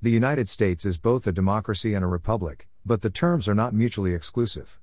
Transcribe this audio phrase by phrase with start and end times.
[0.00, 3.74] The United States is both a democracy and a republic, but the terms are not
[3.74, 4.78] mutually exclusive.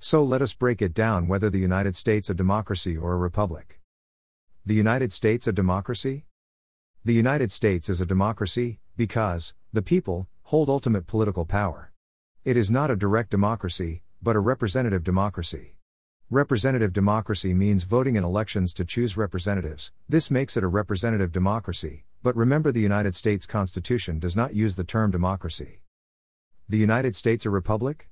[0.00, 3.78] So let us break it down whether the United States a democracy or a republic.
[4.66, 6.24] The United States a democracy?
[7.04, 11.92] The United States is a democracy because the people hold ultimate political power.
[12.44, 15.76] It is not a direct democracy, but a representative democracy.
[16.30, 19.92] Representative democracy means voting in elections to choose representatives.
[20.08, 24.76] This makes it a representative democracy, but remember the United States Constitution does not use
[24.76, 25.80] the term democracy.
[26.68, 28.08] The United States a republic?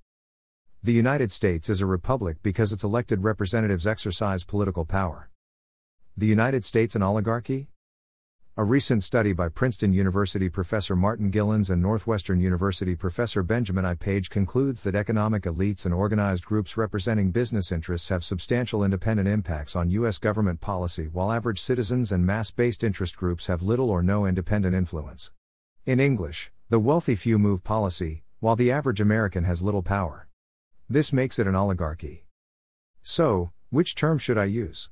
[0.83, 5.31] The United States is a republic because its elected representatives exercise political power.
[6.17, 7.69] The United States an oligarchy?
[8.59, 13.97] A recent study by Princeton University professor Martin Gilens and Northwestern University professor Benjamin I.
[13.97, 19.77] Page concludes that economic elites and organized groups representing business interests have substantial independent impacts
[19.77, 20.17] on U.S.
[20.17, 24.75] government policy, while average citizens and mass based interest groups have little or no independent
[24.75, 25.33] influence.
[25.85, 30.29] In English, the wealthy few move policy, while the average American has little power.
[30.89, 32.25] This makes it an oligarchy.
[33.03, 34.89] So, which term should I use?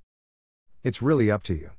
[0.83, 1.71] It's really up to you.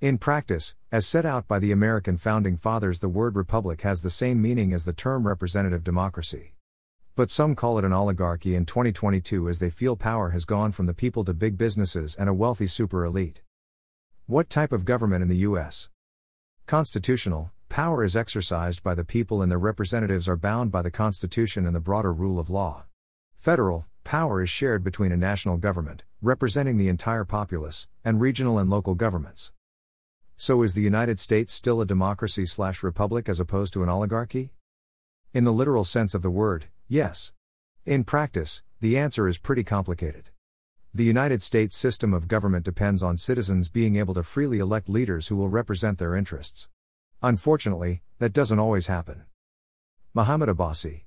[0.00, 4.10] In practice, as set out by the American founding fathers, the word republic has the
[4.10, 6.54] same meaning as the term representative democracy.
[7.16, 10.86] But some call it an oligarchy in 2022 as they feel power has gone from
[10.86, 13.42] the people to big businesses and a wealthy super elite.
[14.26, 15.88] What type of government in the U.S.?
[16.66, 21.64] Constitutional, power is exercised by the people and their representatives are bound by the Constitution
[21.66, 22.84] and the broader rule of law.
[23.36, 28.68] Federal, power is shared between a national government, representing the entire populace, and regional and
[28.68, 29.52] local governments.
[30.36, 34.52] So is the United States still a democracy slash republic as opposed to an oligarchy?
[35.32, 37.32] In the literal sense of the word, yes.
[37.86, 40.30] In practice, the answer is pretty complicated.
[40.92, 45.28] The United States system of government depends on citizens being able to freely elect leaders
[45.28, 46.68] who will represent their interests.
[47.22, 49.24] Unfortunately, that doesn't always happen.
[50.14, 51.02] Mohammed Abbasi